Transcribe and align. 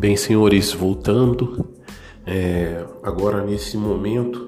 Bem, 0.00 0.16
senhores, 0.16 0.72
voltando, 0.72 1.74
é, 2.26 2.86
agora 3.02 3.44
nesse 3.44 3.76
momento, 3.76 4.46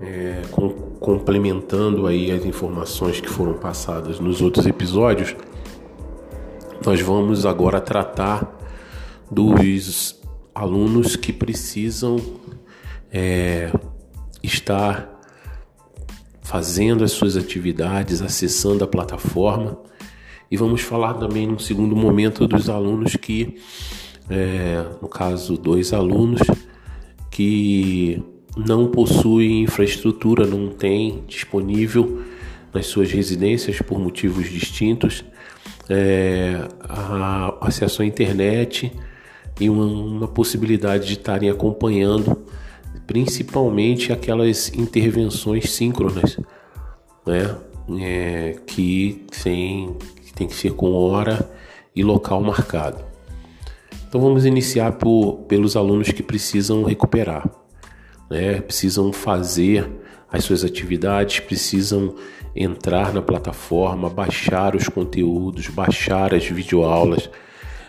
é, 0.00 0.40
com, 0.50 0.70
complementando 0.70 2.06
aí 2.06 2.32
as 2.32 2.46
informações 2.46 3.20
que 3.20 3.28
foram 3.28 3.52
passadas 3.58 4.18
nos 4.18 4.40
outros 4.40 4.64
episódios, 4.64 5.36
nós 6.82 6.98
vamos 7.02 7.44
agora 7.44 7.78
tratar 7.78 8.58
dos 9.30 10.18
alunos 10.54 11.14
que 11.14 11.30
precisam 11.30 12.16
é, 13.12 13.70
estar 14.42 15.20
fazendo 16.40 17.04
as 17.04 17.12
suas 17.12 17.36
atividades, 17.36 18.22
acessando 18.22 18.82
a 18.82 18.86
plataforma. 18.86 19.78
E 20.50 20.56
vamos 20.56 20.80
falar 20.80 21.12
também, 21.14 21.46
num 21.46 21.58
segundo 21.58 21.94
momento, 21.94 22.48
dos 22.48 22.70
alunos 22.70 23.14
que 23.14 23.58
é, 24.28 24.84
no 25.00 25.08
caso, 25.08 25.56
dois 25.56 25.92
alunos 25.92 26.40
que 27.30 28.22
não 28.56 28.86
possuem 28.88 29.62
infraestrutura, 29.62 30.46
não 30.46 30.68
têm 30.68 31.24
disponível 31.26 32.22
nas 32.72 32.86
suas 32.86 33.10
residências 33.10 33.80
por 33.80 33.98
motivos 33.98 34.48
distintos 34.48 35.24
é, 35.88 36.66
acesso 37.60 38.02
à 38.02 38.06
internet 38.06 38.92
e 39.60 39.68
uma, 39.68 39.84
uma 39.84 40.28
possibilidade 40.28 41.06
de 41.06 41.14
estarem 41.14 41.50
acompanhando 41.50 42.44
principalmente 43.06 44.12
aquelas 44.12 44.72
intervenções 44.74 45.70
síncronas, 45.70 46.38
né? 47.26 47.56
É, 48.00 48.56
que 48.66 49.26
tem, 49.42 49.94
que 50.24 50.32
tem 50.32 50.46
que 50.46 50.54
ser 50.54 50.72
com 50.72 50.90
hora 50.94 51.50
e 51.94 52.02
local 52.02 52.40
marcado. 52.40 53.04
Então 54.14 54.22
vamos 54.22 54.46
iniciar 54.46 54.92
por, 54.92 55.38
pelos 55.48 55.74
alunos 55.74 56.12
que 56.12 56.22
precisam 56.22 56.84
recuperar, 56.84 57.50
né? 58.30 58.60
precisam 58.60 59.12
fazer 59.12 59.90
as 60.30 60.44
suas 60.44 60.62
atividades, 60.62 61.40
precisam 61.40 62.14
entrar 62.54 63.12
na 63.12 63.20
plataforma, 63.20 64.08
baixar 64.08 64.76
os 64.76 64.88
conteúdos, 64.88 65.66
baixar 65.66 66.32
as 66.32 66.46
videoaulas, 66.46 67.28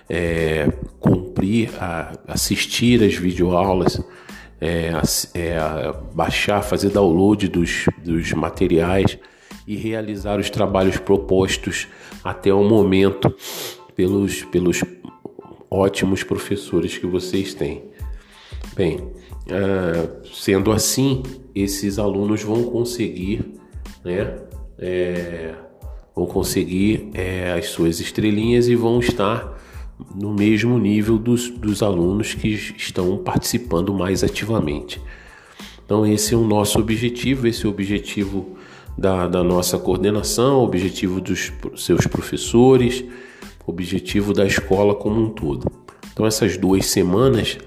é, 0.10 0.68
cumprir, 1.00 1.70
a, 1.80 2.14
assistir 2.28 3.04
as 3.04 3.14
videoaulas, 3.14 4.02
é, 4.60 4.94
é, 5.36 5.60
baixar, 6.12 6.64
fazer 6.64 6.90
download 6.90 7.48
dos, 7.50 7.86
dos 8.04 8.34
materiais 8.34 9.16
e 9.68 9.76
realizar 9.76 10.40
os 10.40 10.50
trabalhos 10.50 10.98
propostos 10.98 11.88
até 12.24 12.52
o 12.52 12.64
momento 12.64 13.32
pelos, 13.96 14.44
pelos 14.46 14.82
ótimos 15.76 16.24
professores 16.24 16.98
que 16.98 17.06
vocês 17.06 17.54
têm. 17.54 17.84
Bem, 18.76 18.98
uh, 18.98 20.26
sendo 20.34 20.72
assim, 20.72 21.22
esses 21.54 22.00
alunos 22.00 22.42
vão 22.44 22.64
conseguir, 22.64 23.46
né, 24.04 24.36
é, 24.78 25.54
vão 26.16 26.26
conseguir 26.26 27.10
é, 27.14 27.54
as 27.54 27.68
suas 27.68 28.00
estrelinhas 28.00 28.68
e 28.68 28.76
vão 28.76 29.00
estar 29.00 29.56
no 30.14 30.34
mesmo 30.34 30.78
nível 30.78 31.18
dos, 31.18 31.50
dos 31.50 31.82
alunos 31.82 32.34
que 32.34 32.50
estão 32.50 33.18
participando 33.18 33.94
mais 33.94 34.24
ativamente. 34.24 35.02
Então, 35.86 36.06
esse 36.06 36.34
é 36.34 36.38
o 36.38 36.44
nosso 36.44 36.80
objetivo, 36.80 37.48
esse 37.48 37.66
é 37.66 37.70
o 37.70 37.72
objetivo 37.72 38.58
da, 38.98 39.28
da 39.28 39.44
nossa 39.44 39.78
coordenação, 39.78 40.60
o 40.60 40.64
objetivo 40.64 41.22
dos 41.22 41.54
seus 41.76 42.08
professores 42.08 43.06
objetivo 43.66 44.34
da 44.34 44.46
escola 44.46 44.96
como 44.96 45.22
um 45.22 45.30
todo. 45.30 45.70
Então, 46.12 46.26
essas 46.26 46.58
duas 46.58 46.86
semanas 46.86 47.58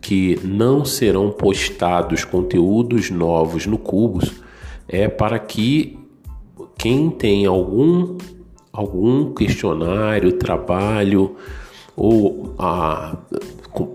que 0.00 0.38
não 0.44 0.84
serão 0.84 1.30
postados 1.30 2.24
conteúdos 2.24 3.10
novos 3.10 3.66
no 3.66 3.78
Cubos 3.78 4.32
é 4.86 5.08
para 5.08 5.38
que 5.38 5.98
quem 6.76 7.10
tem 7.10 7.46
algum 7.46 8.16
algum 8.72 9.32
questionário, 9.34 10.38
trabalho 10.38 11.34
ou 11.96 12.54
a, 12.58 13.16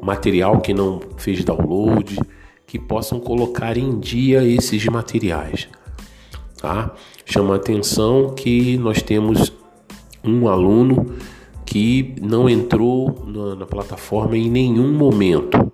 material 0.01 0.59
que 0.59 0.73
não 0.73 0.99
fez 1.17 1.43
download, 1.43 2.19
que 2.67 2.77
possam 2.77 3.19
colocar 3.19 3.77
em 3.77 3.97
dia 3.99 4.43
esses 4.43 4.85
materiais. 4.85 5.69
Tá? 6.57 6.93
Chama 7.25 7.55
atenção 7.55 8.33
que 8.35 8.77
nós 8.77 9.01
temos 9.01 9.53
um 10.23 10.47
aluno 10.47 11.15
que 11.65 12.15
não 12.21 12.49
entrou 12.49 13.25
na, 13.25 13.55
na 13.55 13.65
plataforma 13.65 14.37
em 14.37 14.49
nenhum 14.49 14.93
momento, 14.93 15.71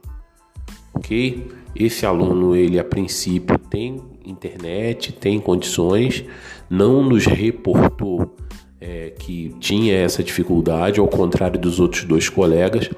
ok? 0.94 1.48
Esse 1.76 2.06
aluno, 2.06 2.56
ele 2.56 2.80
a 2.80 2.84
princípio 2.84 3.58
tem 3.58 4.02
internet, 4.26 5.12
tem 5.12 5.40
condições, 5.40 6.24
não 6.70 7.04
nos 7.04 7.26
reportou 7.26 8.36
é, 8.80 9.12
que 9.18 9.56
tinha 9.60 9.96
essa 9.96 10.24
dificuldade, 10.24 11.00
ao 11.00 11.08
contrário 11.08 11.60
dos 11.60 11.80
outros 11.80 12.04
dois 12.04 12.30
colegas, 12.30 12.90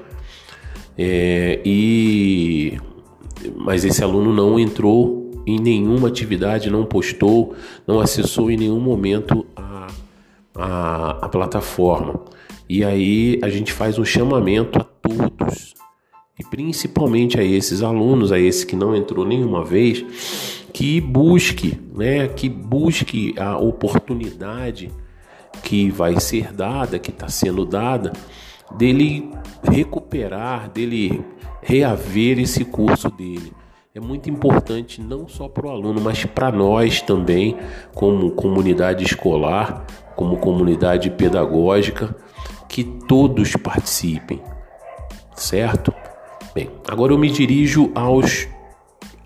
é, 0.96 1.60
e 1.64 2.78
mas 3.56 3.84
esse 3.84 4.02
aluno 4.04 4.32
não 4.32 4.58
entrou 4.58 5.30
em 5.46 5.58
nenhuma 5.58 6.08
atividade, 6.08 6.70
não 6.70 6.84
postou, 6.84 7.54
não 7.86 7.98
acessou 7.98 8.50
em 8.50 8.56
nenhum 8.56 8.78
momento 8.78 9.44
a, 10.54 11.24
a, 11.24 11.28
plataforma. 11.28 12.20
E 12.68 12.84
aí 12.84 13.38
a 13.42 13.48
gente 13.48 13.72
faz 13.72 13.98
um 13.98 14.04
chamamento 14.04 14.78
a 14.78 14.84
todos, 14.84 15.74
e 16.38 16.44
principalmente 16.44 17.38
a 17.38 17.44
esses 17.44 17.82
alunos, 17.82 18.32
a 18.32 18.38
esse 18.38 18.66
que 18.66 18.76
não 18.76 18.94
entrou 18.94 19.24
nenhuma 19.26 19.64
vez, 19.64 20.04
que 20.72 21.00
busque, 21.00 21.78
né, 21.94 22.28
que 22.28 22.48
busque 22.48 23.34
a 23.38 23.58
oportunidade 23.58 24.90
que 25.62 25.90
vai 25.90 26.18
ser 26.18 26.52
dada, 26.52 26.98
que 26.98 27.10
está 27.10 27.28
sendo 27.28 27.64
dada, 27.64 28.12
dele 28.76 29.30
recuperar, 29.62 30.70
dele 30.70 31.22
reaver 31.60 32.38
esse 32.40 32.64
curso 32.64 33.10
dele. 33.10 33.52
É 33.94 34.00
muito 34.00 34.30
importante 34.30 35.02
não 35.02 35.28
só 35.28 35.48
para 35.48 35.66
o 35.66 35.70
aluno, 35.70 36.00
mas 36.00 36.24
para 36.24 36.50
nós 36.50 37.02
também, 37.02 37.58
como 37.94 38.30
comunidade 38.30 39.04
escolar, 39.04 39.84
como 40.16 40.38
comunidade 40.38 41.10
pedagógica, 41.10 42.16
que 42.66 42.82
todos 42.82 43.54
participem, 43.54 44.40
certo? 45.34 45.92
Bem, 46.54 46.70
agora 46.88 47.12
eu 47.12 47.18
me 47.18 47.30
dirijo 47.30 47.92
aos 47.94 48.48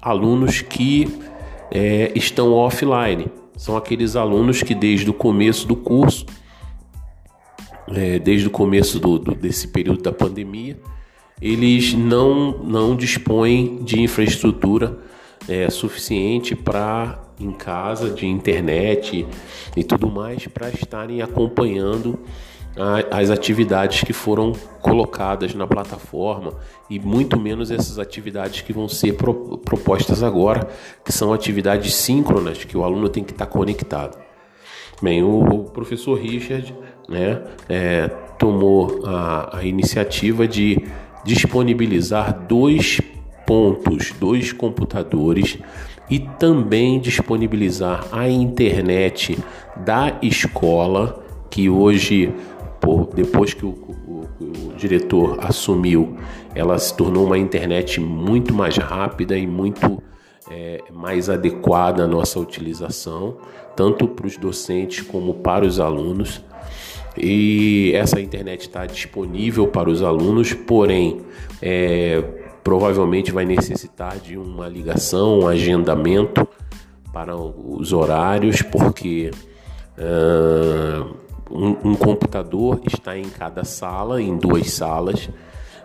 alunos 0.02 0.62
que 0.62 1.16
é, 1.70 2.10
estão 2.16 2.52
offline. 2.52 3.30
São 3.56 3.76
aqueles 3.76 4.16
alunos 4.16 4.64
que 4.64 4.74
desde 4.74 5.08
o 5.08 5.14
começo 5.14 5.64
do 5.68 5.76
curso, 5.76 6.26
é, 7.86 8.18
desde 8.18 8.48
o 8.48 8.50
começo 8.50 8.98
do, 8.98 9.16
do, 9.16 9.32
desse 9.32 9.68
período 9.68 10.02
da 10.02 10.12
pandemia, 10.12 10.76
eles 11.40 11.94
não, 11.94 12.58
não 12.58 12.96
dispõem 12.96 13.82
de 13.84 14.00
infraestrutura 14.00 14.98
é, 15.48 15.68
suficiente 15.70 16.54
para 16.54 17.22
em 17.38 17.52
casa, 17.52 18.10
de 18.10 18.26
internet 18.26 19.26
e 19.76 19.84
tudo 19.84 20.10
mais, 20.10 20.46
para 20.46 20.70
estarem 20.70 21.20
acompanhando 21.20 22.18
as 23.10 23.30
atividades 23.30 24.02
que 24.02 24.12
foram 24.12 24.52
colocadas 24.82 25.54
na 25.54 25.66
plataforma 25.66 26.52
e 26.90 27.00
muito 27.00 27.40
menos 27.40 27.70
essas 27.70 27.98
atividades 27.98 28.60
que 28.60 28.72
vão 28.72 28.86
ser 28.86 29.14
pro, 29.14 29.56
propostas 29.58 30.22
agora, 30.22 30.68
que 31.02 31.10
são 31.10 31.32
atividades 31.32 31.94
síncronas 31.94 32.64
que 32.64 32.76
o 32.76 32.84
aluno 32.84 33.08
tem 33.08 33.24
que 33.24 33.32
estar 33.32 33.46
conectado. 33.46 34.18
Bem, 35.00 35.22
o, 35.22 35.40
o 35.40 35.64
professor 35.70 36.18
Richard 36.18 36.74
né, 37.08 37.42
é, 37.68 38.08
tomou 38.38 39.06
a, 39.06 39.58
a 39.58 39.64
iniciativa 39.64 40.46
de 40.46 40.86
disponibilizar 41.26 42.46
dois 42.46 43.00
pontos, 43.46 44.12
dois 44.18 44.52
computadores 44.52 45.58
e 46.08 46.18
também 46.18 47.00
disponibilizar 47.00 48.06
a 48.12 48.28
internet 48.28 49.38
da 49.84 50.18
escola 50.22 51.22
que 51.50 51.68
hoje 51.68 52.32
por, 52.80 53.08
depois 53.14 53.52
que 53.52 53.66
o, 53.66 53.70
o, 53.70 54.28
o, 54.40 54.74
diretor 54.76 55.38
assumiu, 55.40 56.16
ela 56.54 56.78
se 56.78 56.96
tornou 56.96 57.26
uma 57.26 57.38
internet 57.38 58.00
muito 58.00 58.54
mais 58.54 58.76
rápida 58.76 59.36
e 59.36 59.46
muito 59.46 60.00
é, 60.50 60.82
mais 60.92 61.28
adequada 61.28 62.04
à 62.04 62.06
nossa 62.06 62.38
utilização, 62.38 63.38
tanto 63.74 64.06
para 64.06 64.26
os 64.26 64.36
docentes 64.36 65.00
como 65.00 65.34
para 65.34 65.64
os 65.64 65.80
alunos. 65.80 66.44
E 67.18 67.92
essa 67.94 68.20
internet 68.20 68.62
está 68.62 68.86
disponível 68.86 69.68
para 69.68 69.88
os 69.88 70.02
alunos, 70.02 70.52
porém, 70.52 71.22
é, 71.62 72.22
provavelmente 72.62 73.32
vai 73.32 73.44
necessitar 73.44 74.18
de 74.18 74.36
uma 74.36 74.68
ligação, 74.68 75.40
um 75.40 75.48
agendamento 75.48 76.46
para 77.12 77.36
os 77.36 77.92
horários, 77.92 78.62
porque. 78.62 79.30
Uh, 79.98 81.26
um, 81.50 81.90
um, 81.90 81.94
computador 81.94 82.80
está 82.84 83.16
em 83.16 83.28
cada 83.28 83.64
sala, 83.64 84.20
em 84.20 84.36
duas 84.36 84.70
salas, 84.70 85.28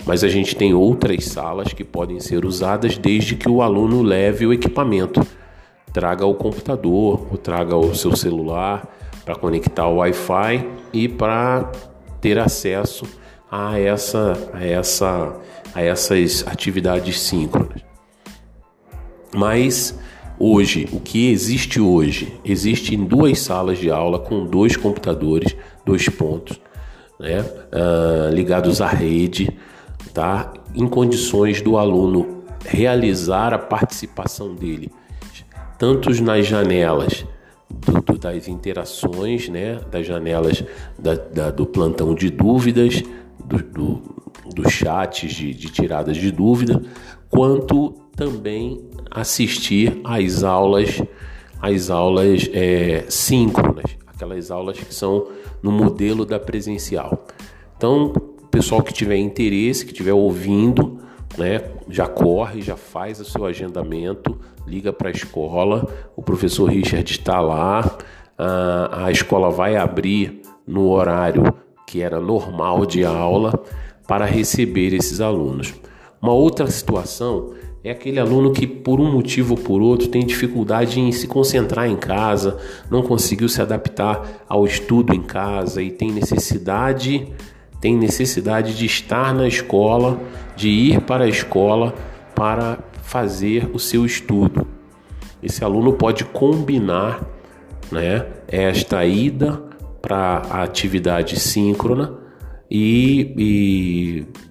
mas 0.06 0.24
a 0.24 0.28
gente 0.28 0.56
tem 0.56 0.74
outras 0.74 1.26
salas 1.26 1.74
que 1.74 1.84
podem 1.84 2.20
ser 2.20 2.46
usadas 2.46 2.98
desde 2.98 3.36
que 3.36 3.50
o 3.50 3.62
aluno 3.62 4.02
leve 4.02 4.46
o 4.46 4.54
equipamento. 4.54 5.26
Traga 5.94 6.26
o 6.26 6.34
computador, 6.34 7.28
ou 7.30 7.38
traga 7.38 7.76
o 7.76 7.94
seu 7.94 8.16
celular 8.16 8.88
para 9.26 9.36
conectar 9.36 9.88
o 9.88 9.98
Wi-Fi 9.98 10.68
e 10.94 11.08
para 11.08 11.72
ter 12.20 12.38
acesso 12.40 13.06
a, 13.50 13.80
essa, 13.80 14.34
a, 14.54 14.66
essa, 14.66 15.34
a 15.74 15.82
essas 15.82 16.46
atividades 16.48 17.20
síncronas. 17.20 17.82
Mas 19.34 19.98
hoje, 20.40 20.88
o 20.92 21.00
que 21.00 21.32
existe 21.32 21.80
hoje? 21.80 22.40
Existe 22.44 22.96
em 22.96 23.04
duas 23.04 23.40
salas 23.40 23.78
de 23.78 23.90
aula 23.90 24.20
com 24.20 24.46
dois 24.46 24.76
computadores, 24.76 25.56
dois 25.86 26.08
pontos, 26.10 26.60
né, 27.20 27.42
uh, 27.42 28.34
ligados 28.34 28.82
à 28.82 28.88
rede, 28.88 29.56
tá? 30.14 30.52
em 30.74 30.88
condições 30.88 31.62
do 31.62 31.78
aluno 31.78 32.44
realizar 32.66 33.54
a 33.54 33.58
participação 33.58 34.54
dele, 34.54 34.92
tanto 35.78 36.10
nas 36.24 36.46
janelas 36.46 37.26
do, 37.72 38.18
das 38.18 38.48
interações, 38.48 39.50
né, 39.50 39.80
das 39.92 40.06
janelas 40.06 40.64
da, 40.98 41.16
da, 41.16 41.52
do 41.52 41.66
plantão 41.66 42.14
de 42.14 42.30
dúvidas, 42.30 43.02
do, 43.44 43.58
do, 43.58 44.02
dos 44.54 44.72
chats 44.72 45.34
de, 45.34 45.54
de 45.54 45.70
tiradas 45.70 46.18
de 46.18 46.32
dúvida, 46.32 46.82
quanto 47.30 47.94
também 48.16 48.82
assistir 49.10 50.00
às 50.04 50.44
aulas, 50.44 51.02
às 51.62 51.90
aulas 51.90 52.50
é, 52.54 53.06
síncronas, 53.10 53.98
aquelas 54.08 54.52
aulas 54.52 54.78
que 54.78 54.94
são 54.94 55.28
no 55.62 55.72
modelo 55.72 56.26
da 56.26 56.40
presencial. 56.40 57.26
Então, 57.78 58.14
pessoal 58.52 58.84
que 58.84 58.94
tiver 58.94 59.16
interesse, 59.16 59.86
que 59.86 59.92
estiver 59.92 60.14
ouvindo, 60.14 61.00
né, 61.38 61.72
já 61.90 62.08
corre, 62.08 62.62
já 62.62 62.76
faz 62.76 63.20
o 63.20 63.26
seu 63.26 63.46
agendamento, 63.46 64.38
liga 64.66 64.94
para 64.94 65.10
a 65.10 65.12
escola, 65.12 65.88
o 66.16 66.22
professor 66.22 66.70
Richard 66.70 67.10
está 67.10 67.40
lá, 67.40 67.98
a, 68.38 69.06
a 69.06 69.12
escola 69.12 69.50
vai 69.50 69.76
abrir 69.76 70.42
no 70.68 70.90
horário 70.90 71.54
que 71.88 72.02
era 72.02 72.22
normal 72.22 72.86
de 72.86 73.04
aula 73.04 73.62
para 74.08 74.26
receber 74.26 74.94
esses 74.94 75.20
alunos. 75.20 75.74
Uma 76.22 76.34
outra 76.34 76.68
situação 76.68 77.54
é 77.84 77.92
aquele 77.92 78.20
aluno 78.20 78.52
que, 78.52 78.68
por 78.68 79.02
um 79.02 79.12
motivo 79.12 79.56
ou 79.56 79.60
por 79.60 79.82
outro, 79.82 80.08
tem 80.08 80.26
dificuldade 80.26 81.00
em 81.00 81.12
se 81.12 81.28
concentrar 81.28 81.90
em 81.90 81.96
casa, 81.96 82.58
não 82.90 83.02
conseguiu 83.02 83.50
se 83.50 83.62
adaptar 83.62 84.44
ao 84.48 84.66
estudo 84.66 85.14
em 85.14 85.22
casa 85.22 85.82
e 85.82 85.90
tem 85.90 86.12
necessidade, 86.12 87.28
tem 87.80 87.98
necessidade 87.98 88.78
de 88.78 88.86
estar 88.86 89.34
na 89.34 89.48
escola, 89.48 90.20
de 90.56 90.70
ir 90.70 91.02
para 91.02 91.24
a 91.24 91.28
escola 91.28 91.96
para 92.36 92.78
fazer 93.12 93.70
o 93.74 93.78
seu 93.78 94.06
estudo. 94.06 94.66
Esse 95.44 95.66
aluno 95.66 95.92
pode 95.92 96.24
combinar 96.24 97.22
né, 97.92 98.26
esta 98.48 99.06
ida 99.06 99.62
para 100.02 100.44
a 100.50 100.64
atividade 100.64 101.38
síncrona 101.38 102.18
e, 102.70 103.34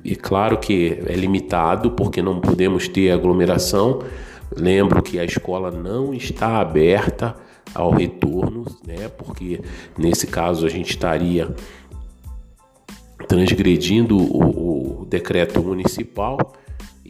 e, 0.05 0.11
e, 0.12 0.15
claro 0.15 0.59
que 0.59 0.99
é 1.07 1.15
limitado 1.15 1.93
porque 1.93 2.21
não 2.21 2.39
podemos 2.39 2.87
ter 2.87 3.11
aglomeração. 3.11 4.01
Lembro 4.55 5.03
que 5.03 5.19
a 5.19 5.25
escola 5.25 5.71
não 5.71 6.13
está 6.13 6.59
aberta 6.61 7.35
ao 7.75 7.91
retorno, 7.91 8.67
né? 8.87 9.09
Porque 9.09 9.63
nesse 9.97 10.27
caso 10.27 10.67
a 10.67 10.69
gente 10.69 10.91
estaria 10.91 11.49
transgredindo 13.27 14.19
o, 14.19 15.01
o 15.01 15.06
decreto 15.06 15.63
municipal 15.63 16.37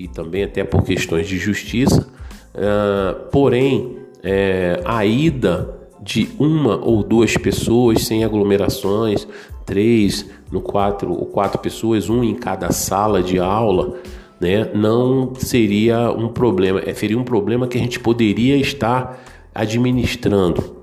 e 0.05 0.09
também 0.09 0.43
até 0.43 0.65
por 0.65 0.83
questões 0.83 1.29
de 1.29 1.37
justiça. 1.37 2.09
Uh, 2.55 3.29
porém, 3.31 3.99
é, 4.23 4.81
a 4.85 5.05
ida 5.05 5.79
de 6.01 6.31
uma 6.39 6.77
ou 6.77 7.03
duas 7.03 7.37
pessoas 7.37 8.05
sem 8.05 8.25
aglomerações, 8.25 9.29
três, 9.67 10.29
no 10.51 10.61
quatro 10.63 11.13
ou 11.13 11.27
quatro 11.27 11.59
pessoas, 11.59 12.09
um 12.09 12.25
em 12.25 12.35
cada 12.35 12.73
sala 12.73 13.23
de 13.23 13.39
aula, 13.39 13.99
né, 14.41 14.71
não 14.75 15.35
seria 15.35 16.11
um 16.11 16.29
problema, 16.29 16.81
é, 16.81 16.95
seria 16.95 17.19
um 17.19 17.25
problema 17.25 17.69
que 17.69 17.77
a 17.77 17.81
gente 17.81 18.01
poderia 18.01 18.57
estar 18.57 19.23
administrando 19.55 20.80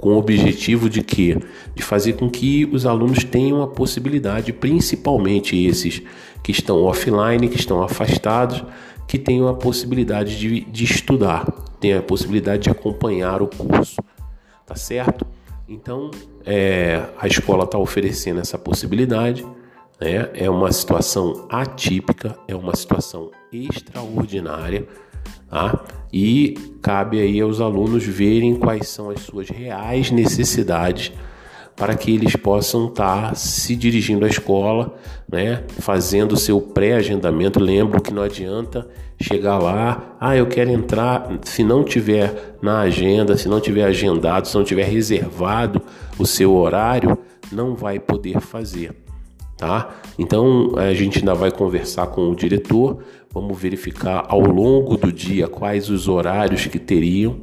com 0.00 0.14
o 0.14 0.18
objetivo 0.18 0.88
de 0.88 1.02
que 1.02 1.36
de 1.74 1.82
fazer 1.82 2.14
com 2.14 2.30
que 2.30 2.64
os 2.72 2.86
alunos 2.86 3.22
tenham 3.22 3.62
a 3.62 3.68
possibilidade, 3.68 4.50
principalmente 4.50 5.54
esses 5.56 6.00
que 6.42 6.50
estão 6.50 6.82
offline, 6.82 7.48
que 7.48 7.58
estão 7.58 7.82
afastados, 7.82 8.64
que 9.06 9.18
tenham 9.18 9.46
a 9.46 9.54
possibilidade 9.54 10.38
de, 10.38 10.60
de 10.62 10.84
estudar, 10.84 11.44
tenham 11.78 11.98
a 11.98 12.02
possibilidade 12.02 12.62
de 12.62 12.70
acompanhar 12.70 13.42
o 13.42 13.46
curso, 13.46 13.96
tá 14.66 14.74
certo? 14.74 15.26
Então, 15.68 16.10
é, 16.46 17.02
a 17.18 17.26
escola 17.26 17.64
está 17.64 17.78
oferecendo 17.78 18.40
essa 18.40 18.58
possibilidade. 18.58 19.46
Né? 20.00 20.30
É 20.32 20.48
uma 20.48 20.72
situação 20.72 21.46
atípica, 21.50 22.38
é 22.48 22.56
uma 22.56 22.74
situação 22.74 23.30
extraordinária. 23.52 24.88
Tá? 25.48 25.84
E 26.12 26.54
cabe 26.82 27.20
aí 27.20 27.40
aos 27.40 27.60
alunos 27.60 28.04
verem 28.04 28.54
quais 28.56 28.88
são 28.88 29.10
as 29.10 29.20
suas 29.20 29.48
reais 29.48 30.10
necessidades 30.10 31.12
para 31.80 31.94
que 31.94 32.14
eles 32.14 32.36
possam 32.36 32.88
estar 32.88 33.30
tá 33.30 33.34
se 33.34 33.74
dirigindo 33.74 34.26
à 34.26 34.28
escola, 34.28 34.94
né, 35.26 35.64
fazendo 35.78 36.32
o 36.32 36.36
seu 36.36 36.60
pré-agendamento. 36.60 37.58
Lembro 37.58 38.02
que 38.02 38.12
não 38.12 38.22
adianta 38.22 38.86
chegar 39.18 39.58
lá, 39.58 40.16
ah, 40.20 40.36
eu 40.36 40.46
quero 40.46 40.70
entrar, 40.70 41.26
se 41.42 41.64
não 41.64 41.82
tiver 41.82 42.58
na 42.60 42.80
agenda, 42.80 43.34
se 43.36 43.48
não 43.48 43.60
tiver 43.60 43.84
agendado, 43.84 44.46
se 44.46 44.54
não 44.54 44.62
tiver 44.62 44.84
reservado 44.84 45.80
o 46.18 46.26
seu 46.26 46.54
horário, 46.54 47.18
não 47.50 47.74
vai 47.74 47.98
poder 47.98 48.40
fazer, 48.40 48.94
tá? 49.60 49.90
Então 50.18 50.72
a 50.78 50.94
gente 50.94 51.18
ainda 51.18 51.34
vai 51.34 51.50
conversar 51.50 52.06
com 52.06 52.30
o 52.30 52.34
diretor, 52.34 53.04
vamos 53.30 53.60
verificar 53.60 54.24
ao 54.26 54.40
longo 54.40 54.96
do 54.96 55.12
dia 55.12 55.46
quais 55.46 55.90
os 55.90 56.08
horários 56.08 56.66
que 56.66 56.78
teriam 56.78 57.42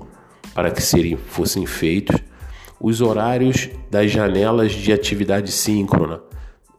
para 0.55 0.71
que 0.71 0.81
serem, 0.81 1.15
fossem 1.15 1.67
feitos, 1.67 2.15
os 2.81 3.01
horários 3.01 3.69
das 3.91 4.09
janelas 4.09 4.71
de 4.71 4.91
atividade 4.91 5.51
síncrona. 5.51 6.19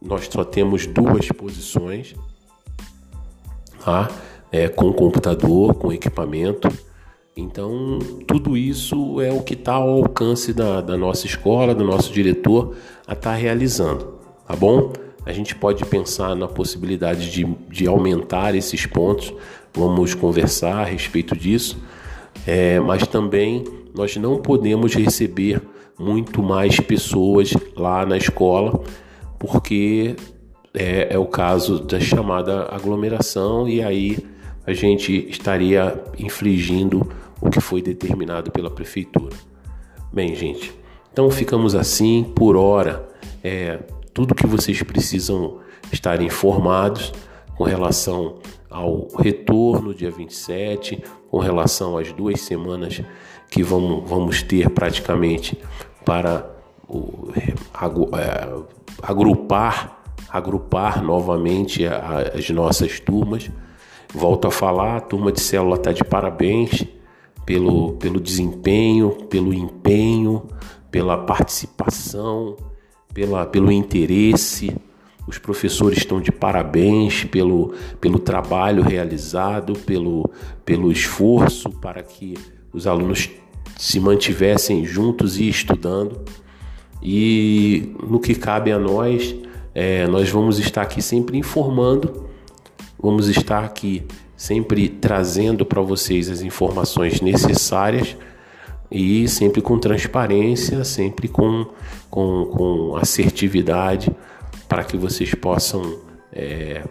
Nós 0.01 0.27
só 0.29 0.43
temos 0.43 0.85
duas 0.85 1.29
posições, 1.29 2.15
tá? 3.83 4.09
é, 4.51 4.67
com 4.67 4.91
computador, 4.91 5.73
com 5.75 5.93
equipamento. 5.93 6.67
Então, 7.35 7.99
tudo 8.27 8.57
isso 8.57 9.21
é 9.21 9.31
o 9.31 9.41
que 9.41 9.53
está 9.53 9.75
ao 9.75 9.89
alcance 9.89 10.51
da, 10.51 10.81
da, 10.81 10.97
nossa 10.97 11.25
escola, 11.25 11.73
do 11.73 11.85
nosso 11.85 12.11
diretor, 12.11 12.75
a 13.07 13.13
estar 13.13 13.31
tá 13.31 13.35
realizando, 13.35 14.15
tá 14.45 14.53
bom? 14.53 14.91
A 15.29 15.31
gente 15.31 15.53
pode 15.53 15.85
pensar 15.85 16.35
na 16.35 16.47
possibilidade 16.47 17.29
de, 17.29 17.45
de 17.69 17.85
aumentar 17.85 18.55
esses 18.55 18.87
pontos, 18.87 19.31
vamos 19.71 20.15
conversar 20.15 20.77
a 20.77 20.83
respeito 20.83 21.37
disso, 21.37 21.77
é, 22.47 22.79
mas 22.79 23.05
também 23.05 23.63
nós 23.93 24.17
não 24.17 24.41
podemos 24.41 24.95
receber 24.95 25.61
muito 25.99 26.41
mais 26.41 26.79
pessoas 26.79 27.53
lá 27.75 28.07
na 28.07 28.17
escola, 28.17 28.81
porque 29.37 30.15
é, 30.73 31.13
é 31.13 31.19
o 31.19 31.27
caso 31.27 31.77
da 31.77 31.99
chamada 31.99 32.63
aglomeração, 32.63 33.69
e 33.69 33.83
aí 33.83 34.17
a 34.65 34.73
gente 34.73 35.29
estaria 35.29 36.03
infligindo 36.17 37.07
o 37.39 37.51
que 37.51 37.61
foi 37.61 37.83
determinado 37.83 38.49
pela 38.49 38.71
prefeitura. 38.71 39.35
Bem, 40.11 40.33
gente, 40.33 40.73
então 41.13 41.29
ficamos 41.29 41.75
assim 41.75 42.23
por 42.35 42.55
hora. 42.55 43.07
É 43.43 43.77
tudo 44.19 44.35
que 44.35 44.45
vocês 44.45 44.83
precisam 44.83 45.59
estar 45.93 46.21
informados 46.21 47.13
com 47.55 47.63
relação 47.63 48.39
ao 48.69 49.07
retorno 49.17 49.93
dia 49.93 50.11
27, 50.11 51.01
com 51.31 51.39
relação 51.39 51.97
às 51.97 52.11
duas 52.11 52.41
semanas 52.41 53.01
que 53.49 53.63
vamos, 53.63 54.09
vamos 54.09 54.43
ter 54.43 54.69
praticamente 54.71 55.57
para 56.03 56.45
o, 56.85 57.29
é, 57.33 57.53
agrupar 59.01 60.01
agrupar 60.27 61.01
novamente 61.01 61.85
as 61.87 62.49
nossas 62.49 62.99
turmas. 62.99 63.49
Volto 64.13 64.49
a 64.49 64.51
falar, 64.51 64.97
a 64.97 65.01
turma 65.01 65.31
de 65.31 65.39
célula 65.39 65.77
está 65.77 65.93
de 65.93 66.03
parabéns 66.03 66.85
pelo, 67.45 67.93
pelo 67.93 68.19
desempenho, 68.19 69.11
pelo 69.29 69.53
empenho, 69.53 70.45
pela 70.91 71.17
participação, 71.17 72.57
pela, 73.13 73.45
pelo 73.45 73.71
interesse. 73.71 74.75
Os 75.27 75.37
professores 75.37 75.99
estão 75.99 76.19
de 76.19 76.31
parabéns 76.31 77.23
pelo, 77.23 77.73
pelo 78.01 78.19
trabalho 78.19 78.81
realizado, 78.81 79.73
pelo, 79.73 80.29
pelo 80.65 80.91
esforço 80.91 81.69
para 81.69 82.01
que 82.01 82.35
os 82.73 82.87
alunos 82.87 83.29
se 83.77 83.99
mantivessem 83.99 84.85
juntos 84.85 85.39
e 85.39 85.47
estudando. 85.47 86.21
E 87.01 87.93
no 88.07 88.19
que 88.19 88.35
cabe 88.35 88.71
a 88.71 88.79
nós, 88.79 89.35
é, 89.73 90.07
nós 90.07 90.29
vamos 90.29 90.59
estar 90.59 90.81
aqui 90.81 91.01
sempre 91.01 91.37
informando 91.37 92.29
Vamos 93.01 93.29
estar 93.29 93.63
aqui 93.63 94.03
sempre 94.35 94.89
trazendo 94.89 95.65
para 95.65 95.81
vocês 95.81 96.29
as 96.29 96.41
informações 96.41 97.21
necessárias 97.21 98.17
e 98.91 99.27
sempre 99.27 99.61
com 99.61 99.77
transparência, 99.77 100.83
sempre 100.83 101.27
com, 101.27 101.67
com, 102.09 102.45
com 102.45 102.95
assertividade 102.95 104.11
para 104.67 104.83
que 104.83 104.97
vocês 104.97 105.33
possam 105.33 105.99
é, 106.31 106.83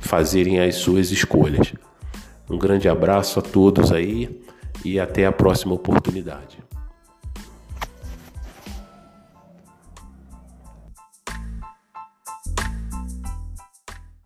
fazerem 0.00 0.60
as 0.60 0.76
suas 0.76 1.10
escolhas. 1.10 1.72
Um 2.48 2.56
grande 2.56 2.88
abraço 2.88 3.38
a 3.38 3.42
todos 3.42 3.92
aí 3.92 4.40
e 4.84 4.98
até 4.98 5.26
a 5.26 5.32
próxima 5.32 5.74
oportunidade. 5.74 6.67